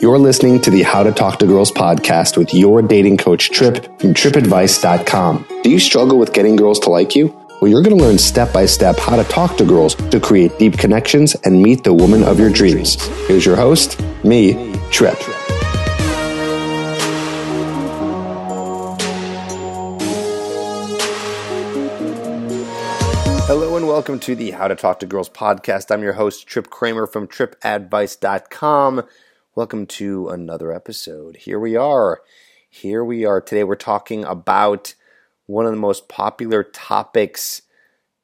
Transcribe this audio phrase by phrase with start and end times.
[0.00, 3.84] You're listening to the How to Talk to Girls podcast with your dating coach, Tripp
[4.00, 5.46] from trippadvice.com.
[5.62, 7.28] Do you struggle with getting girls to like you?
[7.60, 10.58] Well, you're going to learn step by step how to talk to girls to create
[10.58, 13.00] deep connections and meet the woman of your dreams.
[13.28, 15.16] Here's your host, me, Tripp.
[23.46, 25.92] Hello and welcome to the How to Talk to Girls podcast.
[25.92, 29.04] I'm your host, Tripp Kramer from trippadvice.com.
[29.56, 31.36] Welcome to another episode.
[31.36, 32.22] Here we are.
[32.68, 33.40] Here we are.
[33.40, 34.96] Today we're talking about
[35.46, 37.62] one of the most popular topics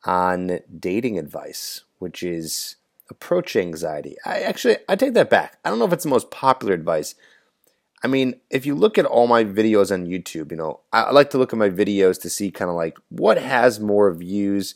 [0.04, 2.74] on dating advice, which is
[3.08, 4.16] approach anxiety.
[4.26, 5.58] I actually I take that back.
[5.64, 7.14] I don't know if it's the most popular advice.
[8.02, 11.30] I mean, if you look at all my videos on YouTube, you know, I like
[11.30, 14.74] to look at my videos to see kind of like what has more views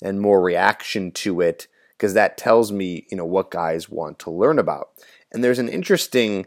[0.00, 4.30] and more reaction to it because that tells me, you know, what guys want to
[4.30, 4.90] learn about.
[5.32, 6.46] And there's an interesting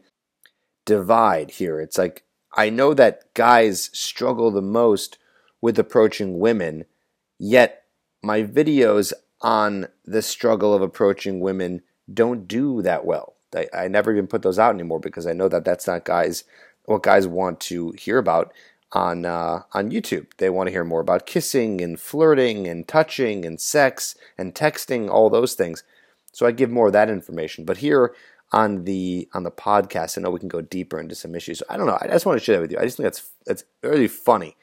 [0.85, 1.79] divide here.
[1.79, 5.17] It's like I know that guys struggle the most
[5.61, 6.85] with approaching women,
[7.37, 7.83] yet
[8.21, 13.35] my videos on the struggle of approaching women don't do that well.
[13.55, 16.43] I, I never even put those out anymore because I know that that's not guys
[16.85, 18.53] what guys want to hear about
[18.91, 20.27] on uh, on YouTube.
[20.37, 25.09] They want to hear more about kissing and flirting and touching and sex and texting,
[25.09, 25.83] all those things.
[26.33, 27.65] So I give more of that information.
[27.65, 28.13] But here
[28.51, 30.17] on the on the podcast.
[30.17, 31.63] I know we can go deeper into some issues.
[31.69, 31.97] I don't know.
[32.01, 32.77] I just want to share that with you.
[32.79, 34.55] I just think that's that's really funny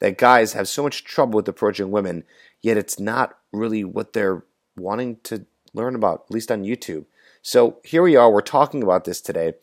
[0.00, 2.24] that guys have so much trouble with approaching women,
[2.62, 4.44] yet it's not really what they're
[4.76, 7.04] wanting to learn about, at least on YouTube.
[7.42, 8.30] So here we are.
[8.30, 9.54] We're talking about this today,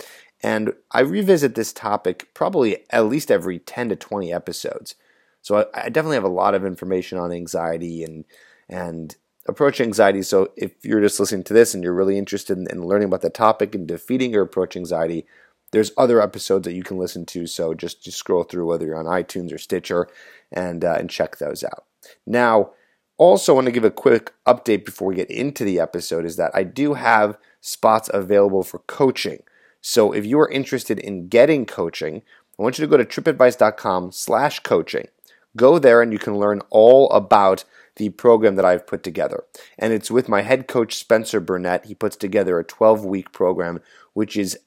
[0.42, 4.95] and I revisit this topic probably at least every ten to twenty episodes.
[5.42, 8.26] So I, I definitely have a lot of information on anxiety and
[8.70, 9.16] and
[9.47, 10.22] approach anxiety.
[10.22, 13.22] So if you're just listening to this and you're really interested in, in, learning about
[13.22, 15.25] the topic and defeating your approach anxiety,
[15.72, 17.48] there's other episodes that you can listen to.
[17.48, 20.08] So just, just scroll through whether you're on iTunes or Stitcher
[20.52, 21.86] and uh, and check those out.
[22.25, 22.72] Now,
[23.17, 26.52] also want to give a quick update before we get into the episode is that
[26.54, 29.43] I do have spots available for coaching.
[29.80, 32.23] So if you are interested in getting coaching,
[32.60, 35.08] I want you to go to trippadvice.com slash coaching.
[35.55, 37.64] Go there and you can learn all about
[37.98, 39.44] the program that I've put together.
[39.78, 41.86] And it's with my head coach, Spencer Burnett.
[41.86, 43.80] He puts together a 12 week program,
[44.14, 44.58] which is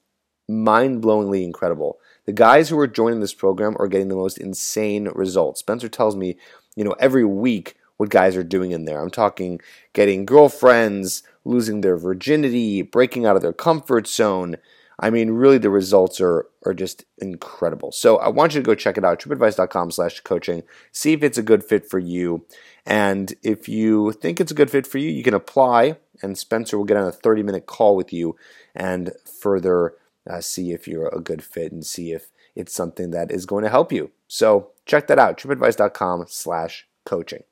[0.48, 1.98] mind blowingly incredible.
[2.26, 5.60] The guys who are joining this program are getting the most insane results.
[5.60, 6.36] Spencer tells me,
[6.74, 9.00] you know, every week what guys are doing in there.
[9.00, 9.60] I'm talking
[9.92, 14.56] getting girlfriends, losing their virginity, breaking out of their comfort zone.
[14.98, 17.92] I mean, really, the results are are just incredible.
[17.92, 20.62] So I want you to go check it out, trippadvice.com slash coaching.
[20.92, 22.46] See if it's a good fit for you.
[22.86, 26.78] And if you think it's a good fit for you, you can apply, and Spencer
[26.78, 28.36] will get on a 30 minute call with you
[28.74, 29.94] and further
[30.28, 33.64] uh, see if you're a good fit and see if it's something that is going
[33.64, 34.10] to help you.
[34.28, 37.42] So check that out, trippadvice.com slash coaching.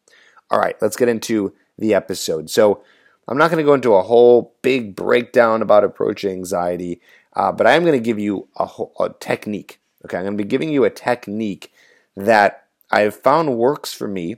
[0.50, 2.50] All right, let's get into the episode.
[2.50, 2.82] So
[3.28, 7.00] I'm not going to go into a whole big breakdown about approach anxiety,
[7.34, 8.68] uh, but I am going to give you a,
[9.00, 9.80] a technique.
[10.04, 11.72] Okay, I'm going to be giving you a technique
[12.16, 14.36] that I have found works for me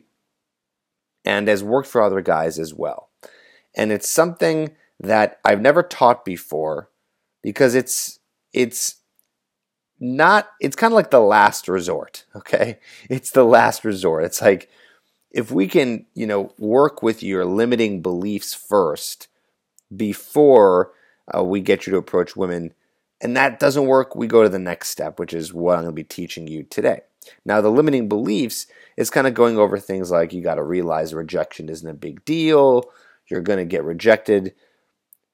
[1.25, 3.11] and has worked for other guys as well.
[3.75, 6.91] And it's something that I've never taught before
[7.43, 8.21] because it's
[8.53, 8.97] it's
[9.99, 12.79] not it's kind of like the last resort, okay?
[13.11, 14.25] It's the last resort.
[14.25, 14.71] It's like
[15.31, 19.27] if we can, you know, work with your limiting beliefs first
[19.95, 20.93] before
[21.35, 22.73] uh, we get you to approach women
[23.21, 25.93] and that doesn't work, we go to the next step, which is what I'm going
[25.93, 27.01] to be teaching you today.
[27.45, 28.67] Now, the limiting beliefs
[28.97, 32.25] is kind of going over things like you got to realize rejection isn't a big
[32.25, 32.85] deal.
[33.29, 34.55] You're going to get rejected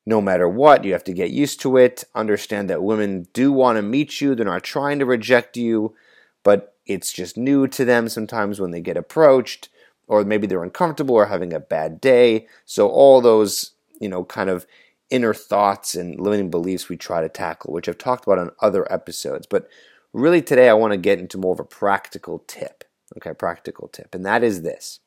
[0.06, 0.84] no matter what.
[0.84, 2.04] You have to get used to it.
[2.14, 4.34] Understand that women do want to meet you.
[4.34, 5.94] They're not trying to reject you,
[6.42, 9.68] but it's just new to them sometimes when they get approached,
[10.08, 12.46] or maybe they're uncomfortable or having a bad day.
[12.64, 14.66] So, all those, you know, kind of
[15.10, 18.90] inner thoughts and limiting beliefs we try to tackle, which I've talked about on other
[18.92, 19.46] episodes.
[19.46, 19.68] But
[20.12, 22.84] really today I want to get into more of a practical tip.
[23.16, 24.14] Okay, practical tip.
[24.14, 25.00] And that is this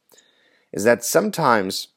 [0.74, 1.90] is that sometimes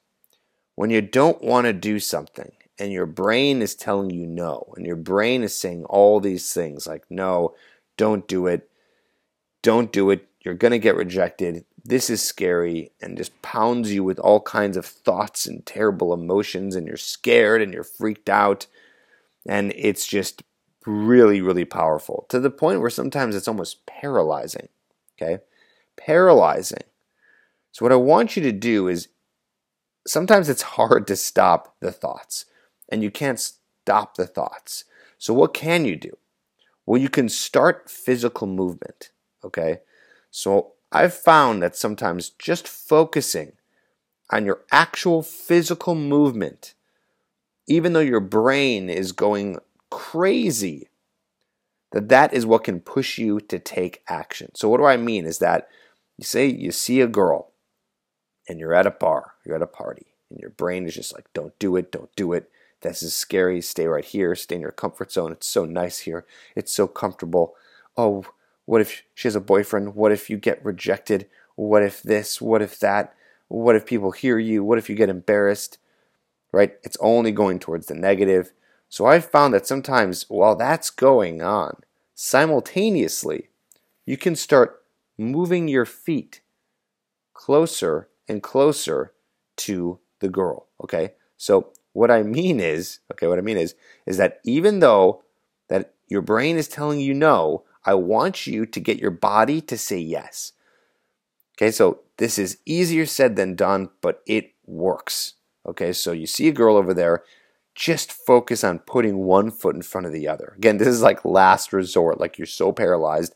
[0.76, 4.86] when you don't want to do something and your brain is telling you no, and
[4.86, 7.54] your brain is saying all these things like, no,
[7.96, 8.68] don't do it,
[9.62, 14.02] don't do it, you're going to get rejected, this is scary, and just pounds you
[14.02, 18.66] with all kinds of thoughts and terrible emotions, and you're scared and you're freaked out,
[19.48, 20.42] and it's just
[20.86, 24.68] really, really powerful to the point where sometimes it's almost paralyzing.
[25.16, 25.42] Okay?
[25.96, 26.82] Paralyzing.
[27.72, 29.08] So, what I want you to do is
[30.06, 32.46] sometimes it's hard to stop the thoughts,
[32.88, 34.84] and you can't stop the thoughts.
[35.18, 36.16] So, what can you do?
[36.86, 39.10] Well, you can start physical movement.
[39.44, 39.80] Okay.
[40.30, 43.52] So, I've found that sometimes just focusing
[44.30, 46.74] on your actual physical movement,
[47.68, 49.58] even though your brain is going
[49.90, 50.88] crazy,
[51.92, 54.50] that that is what can push you to take action.
[54.54, 55.26] So, what do I mean?
[55.26, 55.68] Is that
[56.18, 57.52] you say you see a girl
[58.48, 61.26] and you're at a bar, you're at a party, and your brain is just like,
[61.32, 62.50] don't do it, don't do it.
[62.82, 63.60] This is scary.
[63.60, 64.34] Stay right here.
[64.34, 65.32] Stay in your comfort zone.
[65.32, 66.26] It's so nice here.
[66.54, 67.54] It's so comfortable.
[67.96, 68.26] Oh,
[68.66, 69.94] what if she has a boyfriend?
[69.94, 71.28] What if you get rejected?
[71.54, 72.40] What if this?
[72.40, 73.14] What if that?
[73.48, 74.62] What if people hear you?
[74.62, 75.78] What if you get embarrassed?
[76.52, 76.74] Right?
[76.82, 78.52] It's only going towards the negative.
[78.88, 81.76] So I've found that sometimes while that's going on,
[82.14, 83.48] simultaneously,
[84.04, 84.82] you can start
[85.18, 86.40] moving your feet
[87.34, 89.12] closer and closer
[89.56, 90.66] to the girl.
[90.82, 91.14] Okay?
[91.36, 93.74] So what I mean is, okay, what I mean is,
[94.06, 95.22] is that even though
[95.68, 99.78] that your brain is telling you no, I want you to get your body to
[99.78, 100.52] say yes.
[101.56, 105.34] Okay, so this is easier said than done, but it works.
[105.64, 107.22] Okay, so you see a girl over there,
[107.74, 110.54] just focus on putting one foot in front of the other.
[110.56, 113.34] Again, this is like last resort, like you're so paralyzed.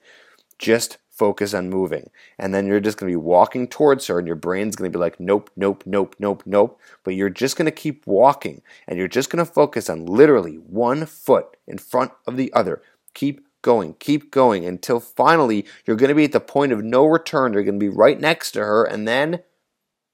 [0.58, 2.10] Just focus on moving.
[2.38, 4.98] And then you're just going to be walking towards her, and your brain's going to
[4.98, 6.80] be like, nope, nope, nope, nope, nope.
[7.04, 10.54] But you're just going to keep walking, and you're just going to focus on literally
[10.54, 12.82] one foot in front of the other.
[13.12, 17.04] Keep going, keep going until finally you're going to be at the point of no
[17.04, 17.52] return.
[17.52, 19.42] You're going to be right next to her, and then,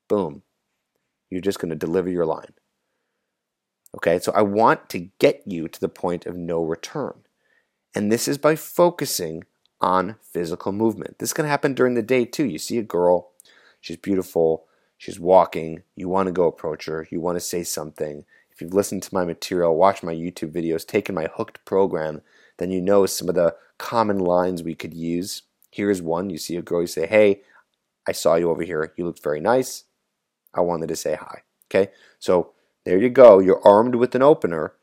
[0.08, 0.43] boom,
[1.31, 2.54] you're just going to deliver your line.
[3.96, 7.22] Okay, so I want to get you to the point of no return.
[7.94, 9.44] And this is by focusing
[9.81, 11.19] on physical movement.
[11.19, 12.44] This can happen during the day too.
[12.44, 13.31] You see a girl,
[13.81, 14.66] she's beautiful,
[14.99, 18.25] she's walking, you want to go approach her, you want to say something.
[18.50, 22.22] If you've listened to my material, watched my YouTube videos, taken my hooked program,
[22.58, 25.42] then you know some of the common lines we could use.
[25.70, 27.42] Here's one you see a girl, you say, Hey,
[28.08, 28.92] I saw you over here.
[28.96, 29.84] You looked very nice.
[30.54, 31.42] I wanted to say hi.
[31.70, 32.52] Okay, so
[32.84, 33.40] there you go.
[33.40, 34.74] You're armed with an opener,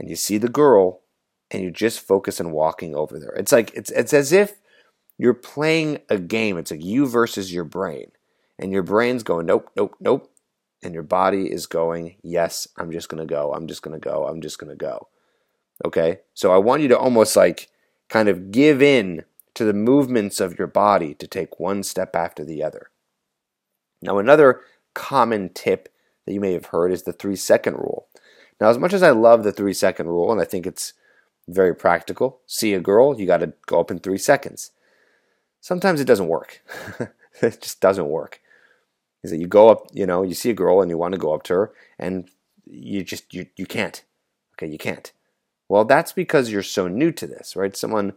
[0.00, 1.02] and you see the girl,
[1.50, 3.34] and you just focus on walking over there.
[3.34, 4.58] It's like it's it's as if
[5.18, 6.56] you're playing a game.
[6.56, 8.10] It's like you versus your brain.
[8.58, 10.30] And your brain's going, nope, nope, nope.
[10.82, 14.40] And your body is going, yes, I'm just gonna go, I'm just gonna go, I'm
[14.40, 15.08] just gonna go.
[15.84, 16.20] Okay?
[16.34, 17.68] So I want you to almost like
[18.08, 19.24] kind of give in
[19.54, 22.90] to the movements of your body to take one step after the other.
[24.00, 24.60] Now, another
[24.94, 25.88] common tip
[26.26, 28.08] that you may have heard is the three second rule.
[28.60, 30.92] Now, as much as I love the three second rule, and I think it's
[31.48, 32.40] very practical.
[32.46, 34.70] See a girl, you got to go up in three seconds.
[35.60, 36.62] Sometimes it doesn't work.
[37.42, 38.40] it just doesn't work.
[39.22, 41.18] Is that you go up, you know, you see a girl and you want to
[41.18, 42.28] go up to her, and
[42.64, 44.02] you just you you can't.
[44.54, 45.12] Okay, you can't.
[45.72, 47.74] Well, that's because you're so new to this, right?
[47.74, 48.12] Someone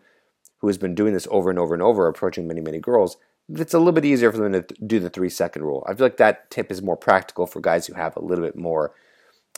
[0.58, 3.16] who has been doing this over and over and over, approaching many many girls,
[3.48, 5.82] it's a little bit easier for them to do the three second rule.
[5.88, 8.58] I feel like that tip is more practical for guys who have a little bit
[8.58, 8.94] more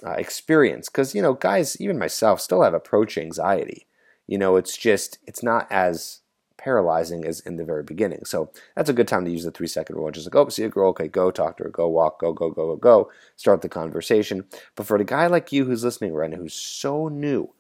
[0.06, 0.90] uh, experience.
[0.90, 3.88] Because you know guys even myself still have approach anxiety.
[4.28, 6.20] You know it's just it's not as
[6.56, 8.26] paralyzing as in the very beginning.
[8.26, 10.12] So that's a good time to use the three second rule.
[10.12, 12.52] Just like oh see a girl okay go talk to her go walk go go
[12.52, 14.46] go go go start the conversation.
[14.76, 17.56] But for the guy like you who's listening right now who's so new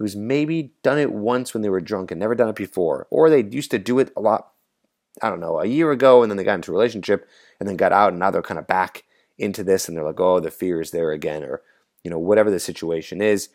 [0.00, 3.30] who's maybe done it once when they were drunk and never done it before or
[3.30, 4.48] they used to do it a lot
[5.22, 7.28] i don't know a year ago and then they got into a relationship
[7.60, 9.04] and then got out and now they're kind of back
[9.40, 11.62] into this and they're like, oh, the fear is there again, or
[12.04, 13.48] you know, whatever the situation is,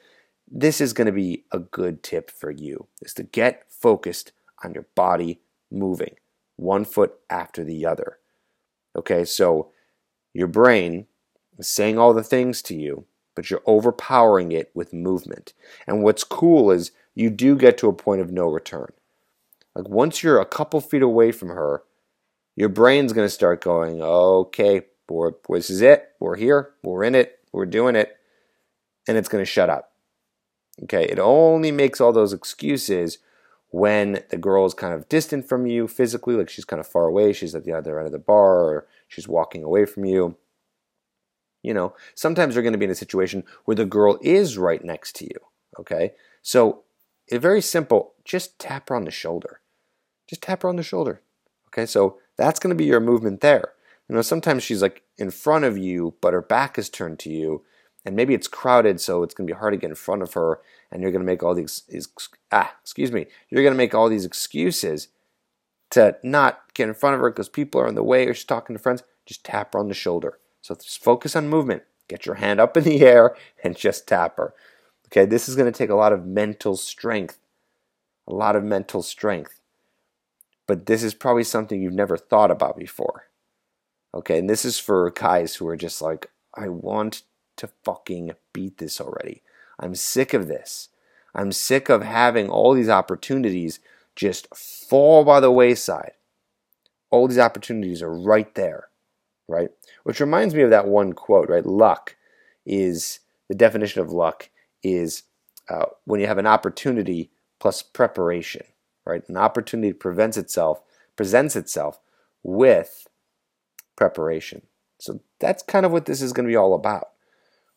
[0.51, 4.31] this is going to be a good tip for you is to get focused
[4.63, 5.39] on your body
[5.71, 6.15] moving
[6.55, 8.17] one foot after the other.
[8.95, 9.71] Okay, so
[10.33, 11.05] your brain
[11.57, 13.05] is saying all the things to you,
[13.35, 15.53] but you're overpowering it with movement.
[15.85, 18.91] And what's cool is you do get to a point of no return.
[19.75, 21.83] Like once you're a couple feet away from her,
[22.55, 26.11] your brain's going to start going, okay, we're, this is it.
[26.19, 26.71] We're here.
[26.83, 27.39] We're in it.
[27.51, 28.17] We're doing it.
[29.07, 29.91] And it's going to shut up.
[30.83, 31.03] Okay.
[31.03, 33.19] It only makes all those excuses
[33.69, 37.07] when the girl is kind of distant from you physically, like she's kind of far
[37.07, 37.33] away.
[37.33, 40.37] She's at the other end of the bar or she's walking away from you.
[41.65, 44.83] You know, sometimes you're going to be in a situation where the girl is right
[44.83, 45.39] next to you.
[45.79, 46.13] Okay.
[46.41, 46.83] So
[47.27, 48.13] it's very simple.
[48.23, 49.61] Just tap her on the shoulder.
[50.27, 51.21] Just tap her on the shoulder.
[51.69, 51.85] Okay.
[51.85, 53.73] So that's going to be your movement there.
[54.07, 57.29] You know, sometimes she's like in front of you, but her back is turned to
[57.31, 57.63] you,
[58.05, 60.33] and maybe it's crowded, so it's going to be hard to get in front of
[60.33, 60.59] her,
[60.91, 61.83] and you're going to make all these,
[62.51, 65.07] ah, excuse me, you're going to make all these excuses
[65.89, 68.45] to not get in front of her because people are in the way or she's
[68.45, 69.01] talking to friends.
[69.25, 70.37] Just tap her on the shoulder.
[70.65, 71.83] So just focus on movement.
[72.07, 74.55] Get your hand up in the air and just tap her.
[75.07, 77.37] Okay, this is going to take a lot of mental strength,
[78.27, 79.61] a lot of mental strength.
[80.65, 83.27] But this is probably something you've never thought about before.
[84.11, 87.21] Okay, and this is for guys who are just like, I want
[87.57, 89.43] to fucking beat this already.
[89.79, 90.89] I'm sick of this.
[91.35, 93.79] I'm sick of having all these opportunities
[94.15, 96.13] just fall by the wayside.
[97.11, 98.87] All these opportunities are right there,
[99.47, 99.69] right?
[100.03, 101.65] Which reminds me of that one quote, right?
[101.65, 102.15] Luck
[102.65, 104.49] is the definition of luck
[104.83, 105.23] is
[105.69, 108.63] uh, when you have an opportunity plus preparation,
[109.05, 109.27] right?
[109.29, 110.81] An opportunity prevents itself,
[111.15, 111.99] presents itself
[112.43, 113.07] with
[113.95, 114.63] preparation.
[114.99, 117.09] So that's kind of what this is going to be all about,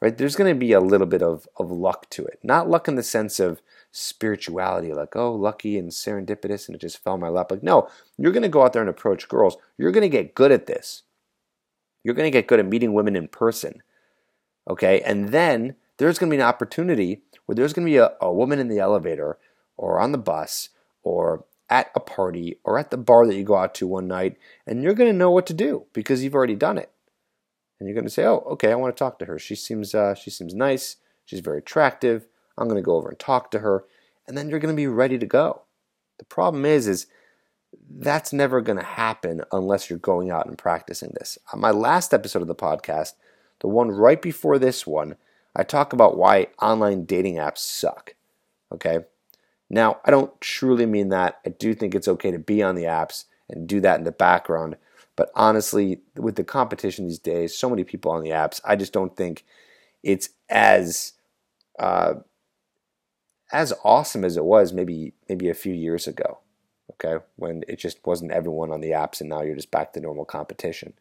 [0.01, 0.17] right?
[0.17, 2.39] There's going to be a little bit of, of luck to it.
[2.43, 7.03] Not luck in the sense of spirituality, like, oh, lucky and serendipitous and it just
[7.03, 7.51] fell my lap.
[7.51, 9.57] Like, no, you're going to go out there and approach girls.
[9.77, 11.03] You're going to get good at this.
[12.03, 13.83] You're going to get good at meeting women in person.
[14.69, 15.01] Okay.
[15.01, 18.33] And then there's going to be an opportunity where there's going to be a, a
[18.33, 19.39] woman in the elevator
[19.77, 20.71] or on the bus
[21.03, 24.37] or at a party or at the bar that you go out to one night,
[24.67, 26.91] and you're going to know what to do because you've already done it.
[27.79, 29.39] And you're going to say, "Oh, okay, I want to talk to her.
[29.39, 30.97] She seems uh, she seems nice.
[31.25, 32.27] She's very attractive.
[32.57, 33.85] I'm going to go over and talk to her."
[34.27, 35.63] And then you're going to be ready to go.
[36.19, 37.07] The problem is, is
[37.99, 41.39] that's never going to happen unless you're going out and practicing this.
[41.53, 43.13] On my last episode of the podcast,
[43.61, 45.17] the one right before this one,
[45.57, 48.15] I talk about why online dating apps suck.
[48.73, 49.01] Okay.
[49.71, 51.41] Now, I don't truly mean that.
[51.45, 54.13] I do think it's okay to be on the apps and do that in the
[54.13, 54.77] background.
[55.17, 58.93] But honestly, with the competition these days, so many people on the apps, I just
[58.93, 59.45] don't think
[60.03, 61.15] it's as
[61.79, 62.15] uh,
[63.51, 66.39] as awesome as it was maybe maybe a few years ago.
[66.95, 70.01] Okay, when it just wasn't everyone on the apps, and now you're just back to
[70.01, 70.95] normal competition.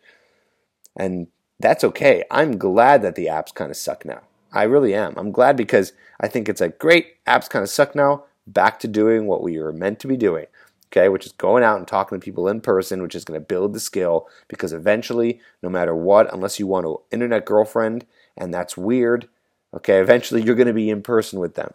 [0.97, 1.27] And
[1.59, 2.23] that's okay.
[2.29, 4.21] I'm glad that the apps kind of suck now.
[4.51, 5.13] I really am.
[5.17, 8.25] I'm glad because I think it's like great apps kind of suck now.
[8.45, 10.45] Back to doing what we were meant to be doing.
[10.87, 13.45] Okay, which is going out and talking to people in person, which is going to
[13.45, 18.05] build the skill because eventually, no matter what, unless you want an internet girlfriend
[18.37, 19.27] and that's weird,
[19.73, 21.73] okay, eventually you're going to be in person with them.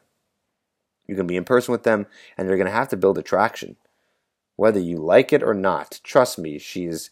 [1.07, 2.07] You're going to be in person with them
[2.39, 3.77] and they're going to have to build attraction.
[4.63, 7.11] Whether you like it or not, trust me, she's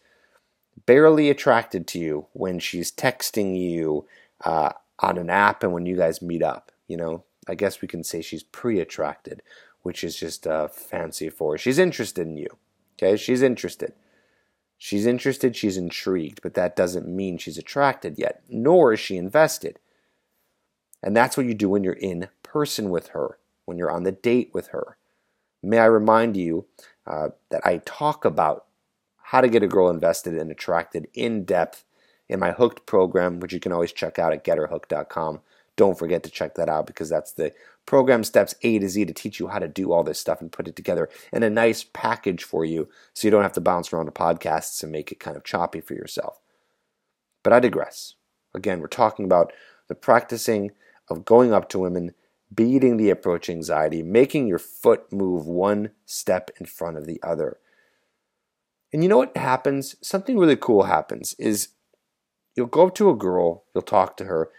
[0.86, 4.06] barely attracted to you when she's texting you
[4.44, 6.70] uh, on an app and when you guys meet up.
[6.86, 9.42] You know, I guess we can say she's pre-attracted,
[9.82, 12.56] which is just a fancy for she's interested in you.
[12.94, 13.94] Okay, she's interested.
[14.78, 19.80] She's interested, she's intrigued, but that doesn't mean she's attracted yet, nor is she invested.
[21.02, 24.12] And that's what you do when you're in person with her, when you're on the
[24.12, 24.98] date with her.
[25.64, 26.66] May I remind you
[27.10, 28.66] uh, that I talk about
[29.22, 31.84] how to get a girl invested and attracted in depth
[32.28, 35.40] in my Hooked program, which you can always check out at getherhooked.com.
[35.74, 37.52] Don't forget to check that out because that's the
[37.86, 40.52] program steps A to Z to teach you how to do all this stuff and
[40.52, 43.92] put it together in a nice package for you so you don't have to bounce
[43.92, 46.38] around to podcasts and make it kind of choppy for yourself.
[47.42, 48.14] But I digress.
[48.54, 49.52] Again, we're talking about
[49.88, 50.70] the practicing
[51.08, 52.14] of going up to women,
[52.54, 57.58] beating the approach anxiety, making your foot move one step in front of the other.
[58.92, 59.94] And you know what happens?
[60.02, 61.68] Something really cool happens is
[62.56, 64.50] you'll go up to a girl, you'll talk to her,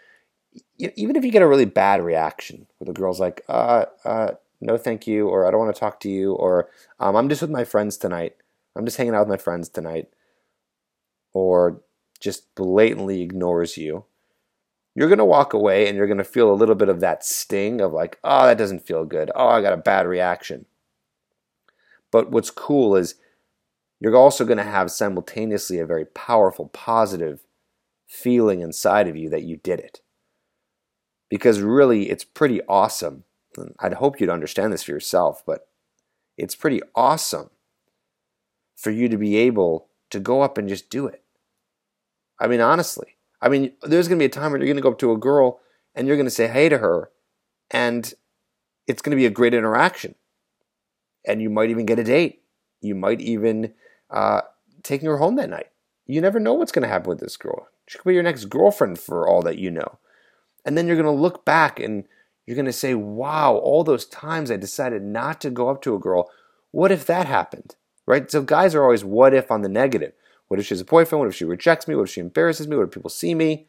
[0.78, 4.76] even if you get a really bad reaction where the girl's like, uh, uh, no,
[4.76, 6.70] thank you, or I don't want to talk to you, or
[7.00, 8.36] um, I'm just with my friends tonight,
[8.76, 10.08] I'm just hanging out with my friends tonight,
[11.32, 11.82] or
[12.20, 14.04] just blatantly ignores you,
[14.94, 17.24] you're going to walk away and you're going to feel a little bit of that
[17.24, 19.30] sting of like, oh, that doesn't feel good.
[19.34, 20.66] Oh, I got a bad reaction.
[22.10, 23.14] But what's cool is
[24.00, 27.44] you're also going to have simultaneously a very powerful, positive
[28.06, 30.00] feeling inside of you that you did it.
[31.30, 33.24] Because really, it's pretty awesome.
[33.80, 35.68] I'd hope you'd understand this for yourself, but
[36.36, 37.50] it's pretty awesome
[38.76, 41.22] for you to be able to go up and just do it.
[42.38, 43.16] I mean, honestly.
[43.42, 45.12] I mean, there's going to be a time where you're going to go up to
[45.12, 45.60] a girl
[45.94, 47.10] and you're going to say hey to her,
[47.70, 48.14] and
[48.86, 50.14] it's going to be a great interaction.
[51.26, 52.42] And you might even get a date.
[52.80, 53.74] You might even
[54.10, 54.42] uh,
[54.82, 55.66] taking her home that night.
[56.06, 57.68] You never know what's going to happen with this girl.
[57.86, 59.98] She could be your next girlfriend for all that you know.
[60.64, 62.04] And then you're going to look back and
[62.46, 65.94] you're going to say, wow, all those times I decided not to go up to
[65.94, 66.30] a girl,
[66.70, 67.76] what if that happened?
[68.06, 68.30] Right?
[68.30, 70.12] So guys are always what if on the negative.
[70.52, 71.20] What if she's a boyfriend?
[71.20, 71.94] What if she rejects me?
[71.94, 72.76] What if she embarrasses me?
[72.76, 73.68] What if people see me?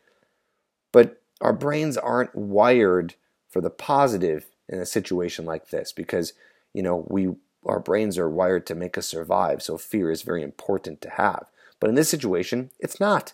[0.92, 3.16] But our brains aren't wired
[3.48, 6.34] for the positive in a situation like this because,
[6.74, 7.36] you know, we
[7.66, 11.50] our brains are wired to make us survive, so fear is very important to have.
[11.80, 13.32] But in this situation, it's not.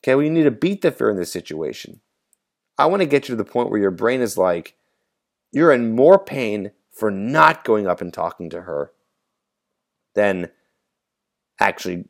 [0.00, 2.00] Okay, we need to beat the fear in this situation.
[2.76, 4.74] I want to get you to the point where your brain is like,
[5.52, 8.90] you're in more pain for not going up and talking to her
[10.16, 10.50] than
[11.60, 12.06] actually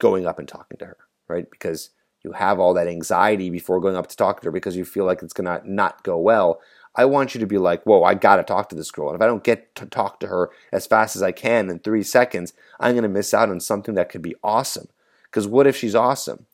[0.00, 0.96] going up and talking to her,
[1.28, 1.48] right?
[1.50, 1.90] Because
[2.24, 5.04] you have all that anxiety before going up to talk to her because you feel
[5.04, 6.60] like it's to not go well.
[6.94, 9.08] I want you to be like, whoa, I got to talk to this girl.
[9.08, 11.78] And if I don't get to talk to her as fast as I can in
[11.78, 14.88] three seconds, I'm to miss out on something that could be awesome.
[15.24, 16.46] Because what if she's awesome?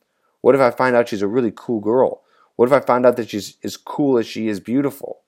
[0.42, 2.22] What if I find out she's a really cool girl?
[2.56, 5.22] What if I find out that she's as cool as she is beautiful?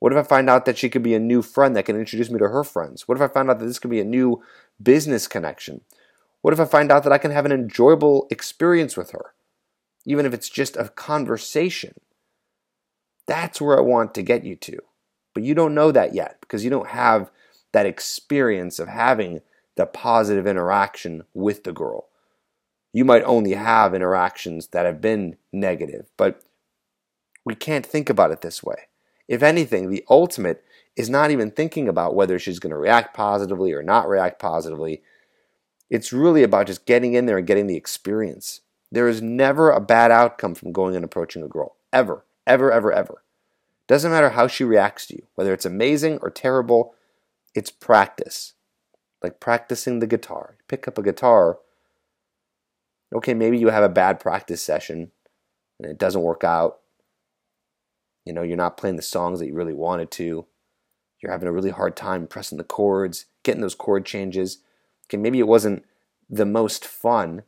[0.00, 2.30] What if I find out that she could be a new friend that can introduce
[2.30, 3.08] me to her friends?
[3.08, 4.42] What if I find out that this could be a new
[4.80, 5.80] business connection?
[6.42, 9.34] What if I find out that I can have an enjoyable experience with her,
[10.04, 11.94] even if it's just a conversation?
[13.26, 14.78] That's where I want to get you to.
[15.34, 17.30] But you don't know that yet because you don't have
[17.72, 19.40] that experience of having
[19.76, 22.08] the positive interaction with the girl.
[22.92, 26.42] You might only have interactions that have been negative, but
[27.44, 28.88] we can't think about it this way.
[29.28, 30.64] If anything, the ultimate
[30.96, 35.02] is not even thinking about whether she's going to react positively or not react positively.
[35.90, 38.60] It's really about just getting in there and getting the experience.
[38.90, 41.76] There is never a bad outcome from going and approaching a girl.
[41.92, 42.24] Ever.
[42.46, 43.22] Ever, ever, ever.
[43.86, 46.94] Doesn't matter how she reacts to you, whether it's amazing or terrible,
[47.54, 48.54] it's practice.
[49.22, 50.56] Like practicing the guitar.
[50.68, 51.58] Pick up a guitar.
[53.14, 55.10] Okay, maybe you have a bad practice session
[55.80, 56.80] and it doesn't work out.
[58.26, 60.46] You know, you're not playing the songs that you really wanted to.
[61.20, 64.58] You're having a really hard time pressing the chords, getting those chord changes.
[65.08, 65.84] Okay, maybe it wasn't
[66.28, 67.42] the most fun,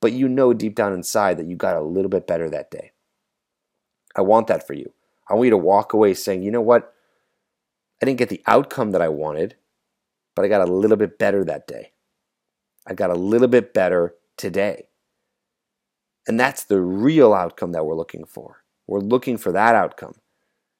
[0.00, 2.92] but you know deep down inside that you got a little bit better that day.
[4.16, 4.92] I want that for you.
[5.28, 6.92] I want you to walk away saying, you know what?
[8.02, 9.56] I didn't get the outcome that I wanted,
[10.34, 11.92] but I got a little bit better that day.
[12.86, 14.88] I got a little bit better today.
[16.26, 18.64] And that's the real outcome that we're looking for.
[18.86, 20.16] We're looking for that outcome.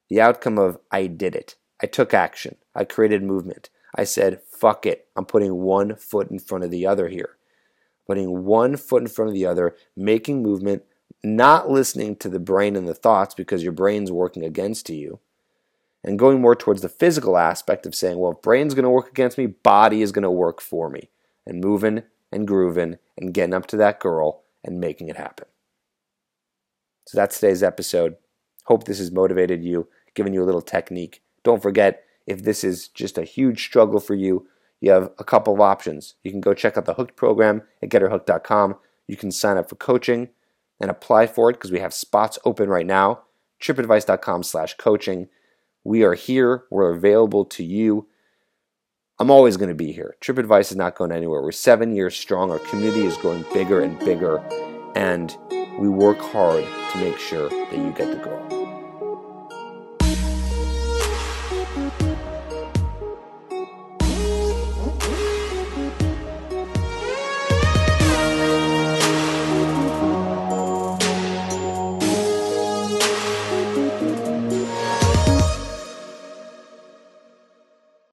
[0.09, 1.55] The outcome of I did it.
[1.81, 2.57] I took action.
[2.75, 3.69] I created movement.
[3.95, 5.07] I said, fuck it.
[5.15, 7.37] I'm putting one foot in front of the other here.
[8.05, 10.83] Putting one foot in front of the other, making movement,
[11.23, 15.19] not listening to the brain and the thoughts because your brain's working against you,
[16.03, 19.09] and going more towards the physical aspect of saying, well, if brain's going to work
[19.09, 21.09] against me, body is going to work for me,
[21.47, 25.47] and moving and grooving and getting up to that girl and making it happen.
[27.07, 28.17] So that's today's episode.
[28.65, 31.23] Hope this has motivated you, given you a little technique.
[31.43, 34.47] Don't forget, if this is just a huge struggle for you,
[34.81, 36.15] you have a couple of options.
[36.23, 38.75] You can go check out the Hooked program at getherhooked.com.
[39.07, 40.29] You can sign up for coaching
[40.79, 43.21] and apply for it because we have spots open right now.
[43.61, 45.27] trippadvice.com slash coaching.
[45.83, 46.65] We are here.
[46.69, 48.07] We're available to you.
[49.17, 50.17] I'm always going to be here.
[50.19, 51.41] TrippAdvice is not going anywhere.
[51.41, 52.51] We're seven years strong.
[52.51, 54.39] Our community is growing bigger and bigger.
[54.93, 55.35] And
[55.79, 58.54] we work hard to make sure that you get the goal.